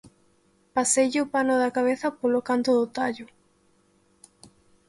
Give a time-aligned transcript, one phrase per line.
[0.73, 3.27] paseille o pano da cabeza polo canto do tallo;